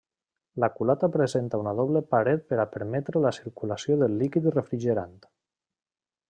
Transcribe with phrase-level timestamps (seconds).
[0.63, 5.15] La culata presenta una doble paret per a permetre la circulació del líquid refrigerant.